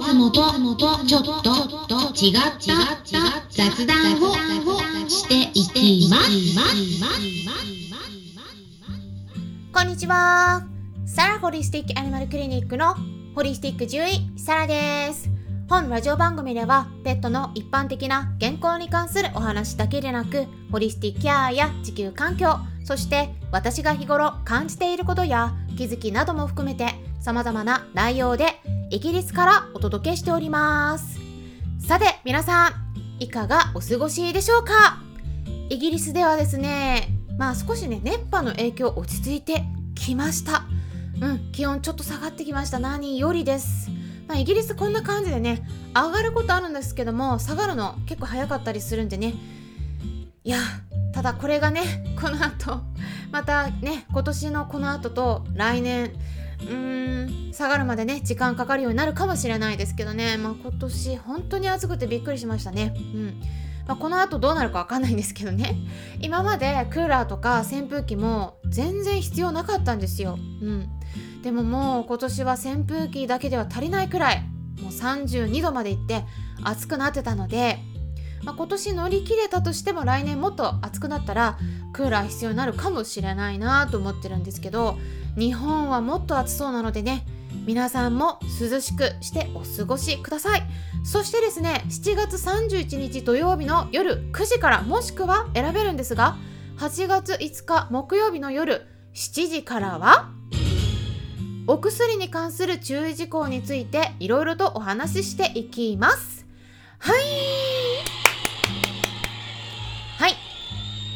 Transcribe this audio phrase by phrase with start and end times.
[0.00, 1.30] つもとちょっと
[2.16, 2.60] 違った
[3.50, 4.34] 雑談を
[5.08, 5.52] してい
[6.06, 6.30] きます。
[9.72, 10.62] こんにちは。
[11.04, 12.94] サラホリスティックアニマルクリニックの
[13.34, 15.28] ホリスティック獣医サラです。
[15.68, 26.88] 本ラジオ番組ではペットの一般的な健康に関するお話だけでなくホリスティックケアや地球環境そして私が日頃感じていることや気づきなども含めて
[27.20, 28.46] 様々な内容で
[28.92, 31.20] イギリスからお届けしております。
[31.78, 35.00] さて皆さんいかがお過ごしでしょうか？
[35.68, 37.08] イギリスではですね
[37.38, 39.62] まあ少しね熱波の影響落ち着いて
[39.94, 40.64] きました。
[41.20, 42.80] うん気温ちょっと下がってきました。
[42.80, 43.90] 何よりです。
[44.26, 45.62] まあ、イギリスこんな感じでね
[45.94, 49.34] 上がることあるんですけども下がるの結構早かったりするんでね。
[50.42, 50.58] いや
[51.14, 52.80] ただこれがねこの後
[53.30, 56.12] またね今年のこの後と来年
[56.62, 62.94] うーん下がるまでね時間かかるようになるかもしれないですけどね、まあ、今年本当に暑くてびっくりしましたね。
[62.96, 63.40] うん
[63.86, 65.74] まあ、この後どうなるかわかんないんですけどね
[66.20, 70.38] 今までクーラーとか扇風機も全然必要なかったんですよ。
[70.62, 70.88] うん
[71.42, 74.42] でももう今年は扇風機だけでは足りないくらい
[74.82, 76.24] もう32度までいって
[76.62, 77.78] 暑くなってたので、
[78.44, 81.58] まあ、今年乗り切れたとしても来年もっと暑くなったら
[81.92, 84.98] クーラー必要になるかもしれないなと思ってるんですけど
[85.36, 87.24] 日本はもっと暑そうなのでね
[87.66, 90.62] 皆さんも涼しくしてお過ごしください。
[91.04, 96.36] そしてですね7月31日土曜日の夜9時からもしくは選べるんですが
[96.78, 100.30] 8月5日木曜日の夜7時からは
[101.66, 106.46] お薬に関する注意事項についていろいろとお話ししていきます。
[106.98, 107.20] はい。
[110.18, 110.34] はい、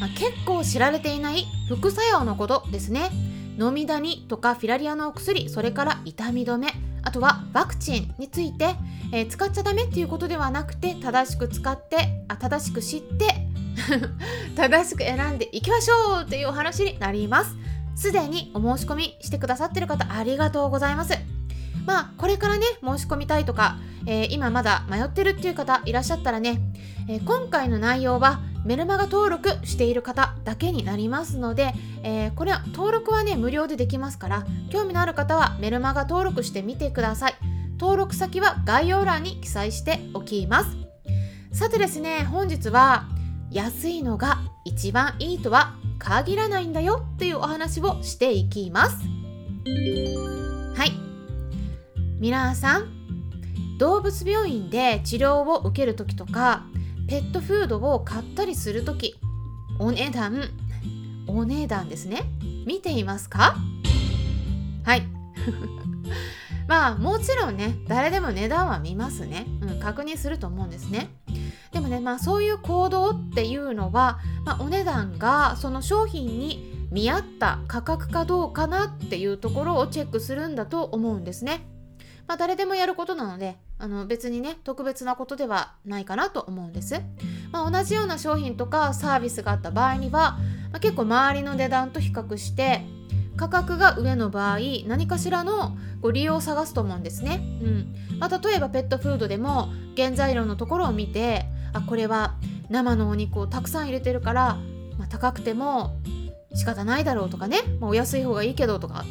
[0.00, 3.10] まあ、結構知られていない副作用のことですね。
[3.58, 6.68] 飲みダニとかフィラリアのお薬それから痛み止め
[7.02, 8.74] あとはワクチンについて、
[9.12, 13.26] えー、使っちゃダメっていうことではなくて正しく使ってあ正しく知って
[14.56, 17.54] 正しく選んでいきましょうというお話になります。
[17.94, 21.14] すでにお申し込みしてくださってる方ありがとうございます。
[21.86, 26.60] まあこれからね申し込みたいとか、えー、今まだ迷ってるっていう方いらっしゃったらね、
[27.08, 31.72] えー、今回の内容はメルマガ登録している方だけになりますので、
[32.02, 37.34] えー、これは登録はね無料でできますから興味のある方はメルマガ登録してみてください。
[37.78, 40.76] 登録先は概要欄に記載しておきます。
[41.52, 43.04] さてですね本日は
[43.50, 48.96] 安いのが一番いいとは限らないんだよっていうお話をしていきます。
[50.74, 50.92] はい。
[52.18, 52.96] 皆さん
[53.78, 56.64] 動物病院で治療を受ける時とか
[57.08, 59.14] ペットフードを買ったりする時
[59.78, 60.48] お値段
[61.28, 62.22] お値段ですね。
[62.66, 63.56] 見ていますか？
[64.84, 65.02] はい。
[66.68, 71.10] まあもちろんね誰でも値段は見ますね、うん、確認すると思うんですね。
[71.72, 81.66] でもねまあそういう行動っていうのは、まあ、お値段がその商品に見合った価格かどうかなっていうところをチェックするんだと思うんですね。
[82.28, 87.00] まあ、誰でもやることなのであの別にね特別なことではないかなと思うんです。
[87.52, 90.38] まあ、同じような商品とかサービスがあった場合には、
[90.72, 92.82] まあ、結構周りの値段と比較して
[93.36, 97.40] 価格が上の場合何かしらのご利用を探すと思うんですね。
[97.62, 102.36] うんまあ、例えばペットフードでも原材料のところを見てあこれは
[102.70, 104.58] 生のお肉をたくさん入れてるから、
[104.98, 105.96] まあ、高くても
[106.56, 109.04] 仕方ないだろうとかね、まあ、お安い方がいいけどとか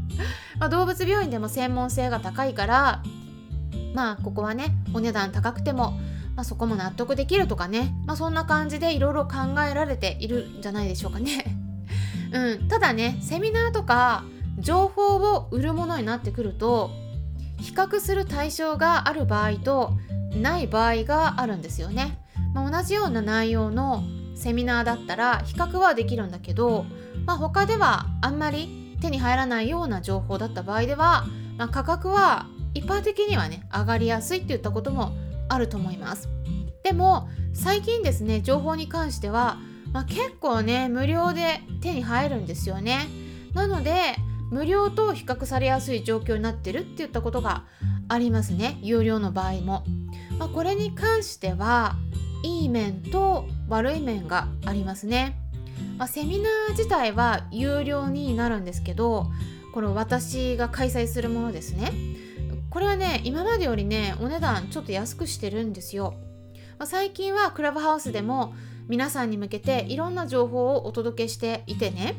[0.58, 3.02] ま動物病院でも専門性が高いから
[3.94, 5.92] まあここはねお値段高くても、
[6.34, 11.44] まあ、そこも納得できるとかね、まあ、そんな感じでいろいろ考えられているんじゃないでしょうかね。
[12.32, 14.24] うん、ただねセミナーとか
[14.58, 16.90] 情報を売るものになってくると
[17.58, 19.92] 比較する対象がある場合と
[20.34, 22.18] ない場合があるんですよね。
[22.54, 24.02] まあ、同じような内容の
[24.36, 26.84] セミナーだったら比較はできるんだけど、
[27.24, 31.26] まあ、他ではあんまり手に入らないような情報だった場合では、
[31.58, 35.12] まあ、価格は一般的にはね上がりやすいって言ったことも
[35.48, 36.28] あると思います。
[36.84, 39.58] でも最近ですね情報に関しては、
[39.92, 43.06] まあ、結構ね無料で手に入るんですよね。
[43.54, 44.16] なので
[44.50, 47.64] 無料と比較されやすい状況になってるって言ったことが
[48.08, 49.84] ありますね有料の場合も。
[50.38, 51.96] まあ、これに関しては
[52.42, 55.40] いい面と悪い面がありますね。
[55.98, 59.30] まあ、セミナー自体は有料になるんですけど
[59.72, 61.92] この私が開催するものですね
[62.70, 66.14] これはね今までよりねお値段ちょっと安くしてるんですよ、
[66.78, 68.54] まあ、最近はクラブハウスでも
[68.88, 72.14] 皆さんに向けていろんな情報をお届けしていてね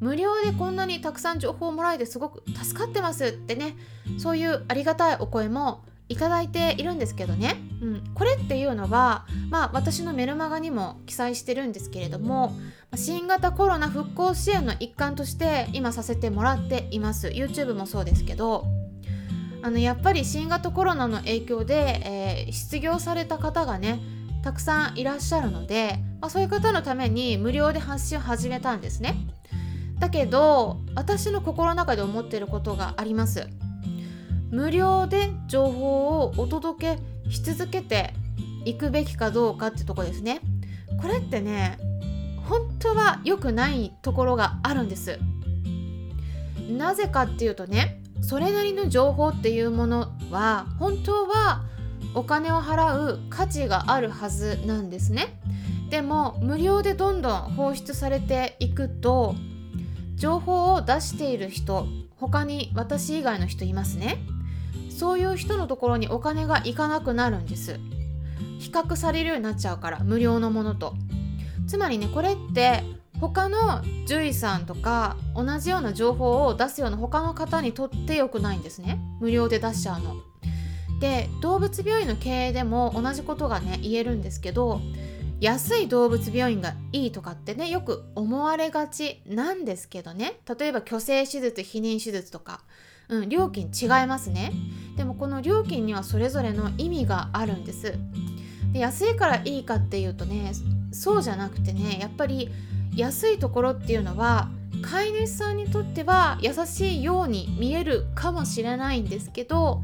[0.00, 3.76] 無料でこんなにたくさん情報をもらえてすごく助かってますってね
[4.18, 12.52] そういうありがたいお声もいただいているんですけどね、うん、これっていうのは、まあ、私のメルマガにも記載してるんですけれども
[12.96, 17.28] 新型コロナ復興支援の一環として今させてもらっています。
[17.28, 18.66] YouTube もそうですけど
[19.62, 24.00] あのやっぱり新型コロナの影響で、えー、失業された方がね
[24.42, 29.14] たくさんいらっしゃるので、まあ、そういう方のために無料で発信を始めたんですね。
[30.00, 33.46] だけど私の心の中で思っていることがあります。
[34.50, 38.12] 無料で情報をお届けし続けて
[38.64, 40.40] いくべきかどうかってとこですね。
[41.00, 41.78] これってね
[42.48, 45.18] 本当は良くないところがあるんです。
[46.68, 51.62] なぜかっていうとねそれなりの情報っていうものは本当は
[52.14, 55.40] お金を払う価値があるはずなんですね。
[55.90, 59.34] でも無料でどんどん放出されていくと
[60.16, 61.86] 情報を出している人
[62.16, 64.18] 他に私以外の人いますね。
[65.00, 67.80] そういう人のところにお金がいかなくなるんです。
[68.58, 70.92] 比較されるようになっちゃうから無料のものと。
[71.66, 72.84] つまりねこれって
[73.18, 79.00] 他の獣医さんとか同じような情報を出すような他の方にとって良くないんですね。
[79.22, 80.16] 無料で出しちゃうの。
[81.00, 84.82] で動物病院の経営でも同じことがね言えるんですけど
[85.40, 90.40] 安い動物病院がいいとかってねよく思われがちなんですけどね。
[90.58, 92.60] 例えば虚勢手術避妊手術とか、
[93.10, 94.52] うん、料金違いますね。
[94.96, 97.94] でもこの料金にはそれぞれの意味があるんです。
[98.72, 100.52] で安いからいいかっていうとね
[100.92, 102.50] そうじゃなくてねやっぱり
[102.94, 104.48] 安いところっていうのは
[104.82, 109.82] 飼い主さんにとっては優しいように見えるかもしれないんですけど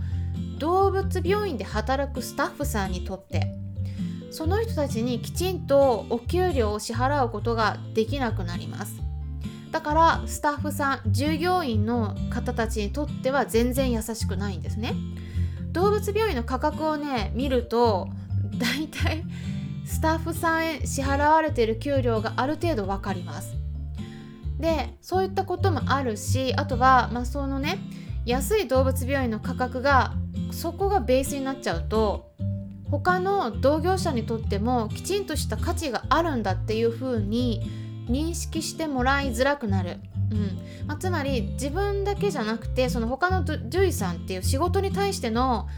[0.58, 3.52] 動物病院で働くスタッフさんにとって
[4.30, 9.05] その人たちにきちんとお給料を支払うことができなくなります。
[9.70, 14.94] だからスタッフさん従業員の方たちにとっては全然優しくないんですね。
[15.72, 18.08] 動物病院の価格をね見ると
[18.58, 19.22] だいたい
[19.84, 23.54] スタッフさんへ支払われている給料がある程度分かります。
[24.58, 27.78] でそういったこともあるしあとは、まあ、そのね
[28.24, 30.14] 安い動物病院の価格が
[30.50, 32.32] そこがベースになっちゃうと
[32.90, 39.98] 他の同業者にとってもきちんとした価値があるんだっていう風に認識してもらいづらくなる、
[40.30, 40.58] うん。
[40.86, 45.68] まあ、つまり自分だけじゃなくてその他の獣医さんっていう仕事に対しての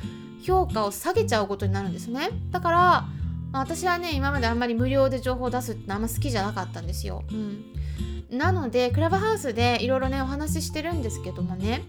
[0.42, 2.30] 評価を下げちゃうことになるんですね。
[2.50, 3.08] だから、ま
[3.54, 11.82] あ、私はね今まであんまり無料で情報を出すってあんま好きじゃなかったんですよ、うん、なのでクラブハウスでいろいろねお話ししてるんですけどもね。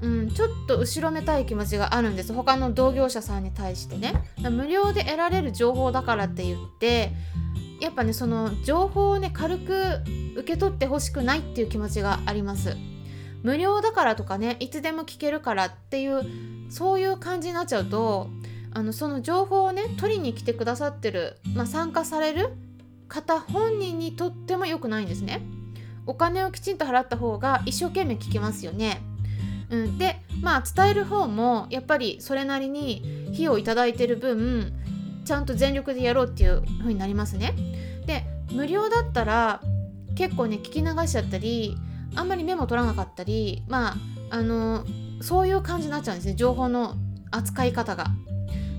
[0.00, 2.32] うん、ちょっと後ろめたい気持ちがあるんです。
[2.32, 4.14] 他の同業者さんに対してね。
[4.50, 7.12] 無料で得られる情報だからって言って
[7.82, 10.00] やっぱねその情報をね軽く
[10.36, 12.76] 受け取ってほしくないっていう気持ちがあります。
[13.42, 16.22] 無料だからとかねいつでも聞けるからっていう
[16.70, 18.30] そういう感じになっちゃうと
[18.72, 22.50] あのその情報をね取りに来てくださってる、まあ、参加される
[23.08, 25.42] 方本人にとっても良くないんですね。
[26.06, 29.02] お金をきちんと払った方が一生懸命聞きますよね。
[29.70, 34.72] うん、でまあ伝える方もやっぱりそれなりに費用いただいてる分
[35.24, 37.54] ちゃんと全力でやろうっていう風になりますね。
[38.06, 39.60] で無料だったら
[40.14, 41.76] 結構ね聞き流しちゃったり
[42.14, 43.96] あんまりメモ取らなかったりまあ
[44.30, 44.84] あの
[45.20, 46.96] そういう感じになっちゃうんですね情報の
[47.30, 48.06] 扱い方が。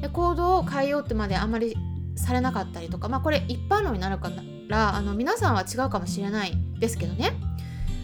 [0.01, 1.75] で行動を変えようってまであんまり
[2.15, 4.29] されなかったりとかまあこれ一般論になるか
[4.67, 7.31] らあの皆さんは違うかもしれないですけどね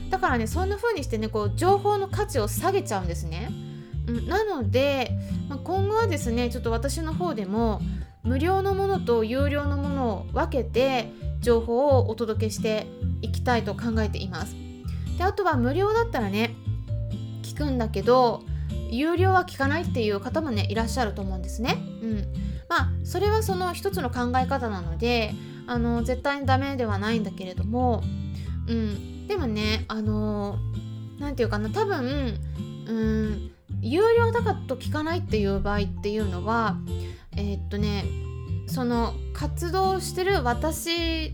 [0.09, 3.51] だからねそんな風にしてねこう情報の価値を下げちゃうんですね。
[4.27, 5.11] なので、
[5.49, 7.79] まあ、今後はですねちょっと私の方でも
[8.23, 12.87] 無料のものと有料のものを分けて情報をお届けして
[13.21, 14.55] いきたいと考えています。
[15.17, 16.55] であとは無料だったらね
[17.43, 18.43] 聞くんだけど
[18.89, 21.77] 有料は聞かないっていう方もねいらっしゃると思うんですね。
[22.01, 22.17] うん、
[22.67, 25.33] まあそれはその一つの考え方なので
[25.67, 28.01] あの絶対にダメではないんだけれども、
[28.67, 30.57] うん、でもねあの
[31.19, 32.39] 何て言うかな多分
[32.87, 36.77] うん有料だかと聞かないっていう場合っていうのは
[37.39, 38.03] えー、っとね
[38.67, 41.33] その活動してる私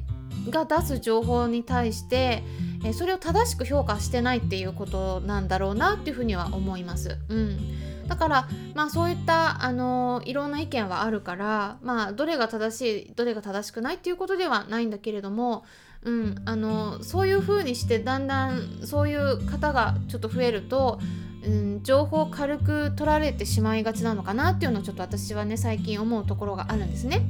[0.49, 2.43] が出す情報に対して
[2.85, 7.17] えそれを正しく評価してないっていうことなんだろうなっていうふうには思います。
[7.29, 15.65] うん、だからまあそういったあのいろんな意見はあるからまあどれが正しいどれが正しくないっていうことではないんだけれども
[16.03, 20.99] うん、あのそういう風にしてだんだんそういう方がちょっと増えると、
[21.45, 27.21] うん、情報を軽く取られてしまいがちなのかなっていうのをちょっと私はね最近思うところがあるんですね。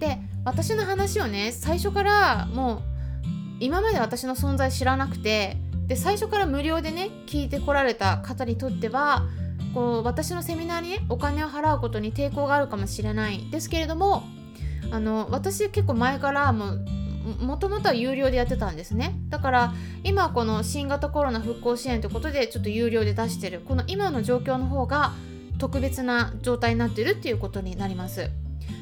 [0.00, 2.82] で私の話をね最初からもう
[3.60, 9.22] 今まで私の存在知らなくてで最初から無料でね聞いてこられた方にとっては
[9.72, 14.24] こう私のセミナーにねお金を払うことに抵抗があるかもしれないですけれども
[14.90, 16.84] あの私結構前からもう
[17.26, 19.14] もともとは有料でやってたんですね。
[19.28, 25.12] だから今この新型コロナ復興支援ということでちょっと有料で出してるこの今の状況の方が
[25.58, 28.30] 特別な状態になってるっていうことになります。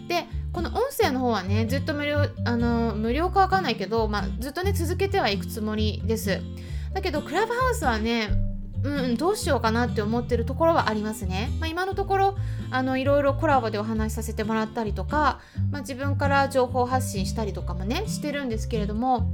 [0.08, 6.40] でこの音声の方はねずっと無料あの無料かわかんないけど、まあ、ずっとね続けてはいくつもりです。
[6.92, 8.28] だけどクラブハウスはね
[8.84, 11.50] うん、どうしようかなって思ってるところはありますね。
[11.58, 12.36] まあ、今のところ
[12.70, 19.30] あのいろいろコラボでお話しさせてもらったりとか、まあ、自分から情報発信したりとかもねしてるんですけれども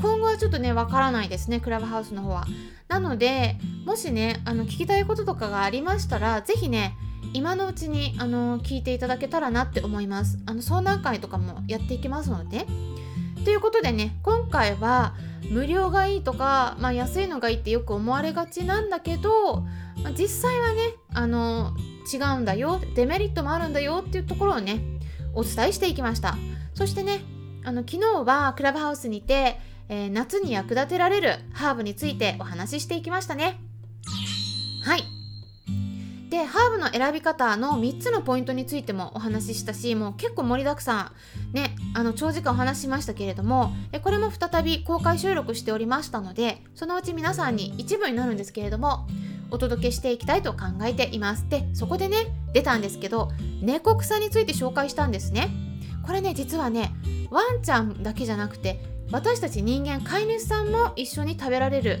[0.00, 2.46] 今後はちょっとねわからないですねクラブハウスの方は。
[2.86, 6.96] なのでもしねあの聞きたいこととかがありましたら是非ね
[7.32, 10.38] 今のうちにあの聞いていただけたらなって思います。
[10.46, 12.66] あの相談会とかもやっていきますので。
[13.44, 15.14] ということでね今回は
[15.50, 19.60] 無料がいいとか、まあ、安いのがいいってよく思われがちなんだけど、
[20.02, 21.72] まあ、実際はねあの
[22.12, 24.80] 違うんだよデメリットもあるんだよっていうところをね
[25.34, 26.36] お伝えしていきました。
[26.74, 27.20] そしてね
[27.64, 29.58] あの昨日はクラブハウスにて、
[29.88, 33.60] えー、夏に役立てられるハーブについてお話ししていきましたね。
[34.84, 35.13] はい。
[36.34, 41.12] でハーブの選び方の3つのポイントについてもお話ししたしもう結構盛りだくさ
[41.52, 41.56] ん。
[41.56, 43.72] ねあの長時間お話ししましたけれども
[44.02, 49.06] これも再び公開収録しておりましたのでそのうち皆さんに一部になるんですけれども
[49.52, 51.48] お届けしていきたいと考えています。
[51.48, 52.16] でそこでね
[52.52, 53.30] 出たんですけど
[53.62, 55.50] 猫草について紹介したんですね。
[56.04, 56.90] これね実はね
[57.30, 58.80] ワンちゃんだけじゃなくて
[59.12, 62.00] 私たち人間飼い主さんも一緒に食べられる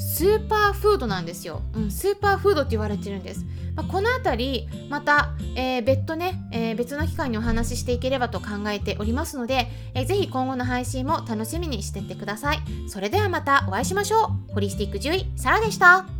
[0.00, 12.60] スーパーフードなんですよ、うん、スーパーフードって言われてるんです、まあ、この辺りまた、えー、別途ね、えー、別の機会にお話ししていければと考えておりますので、えー、ぜひ今後の配信も楽しみにしてってください。
[12.88, 14.54] それではまたお会いしましょう。
[14.54, 16.19] ホリスティック獣医サラでした。